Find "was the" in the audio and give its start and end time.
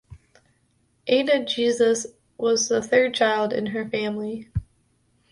2.35-2.81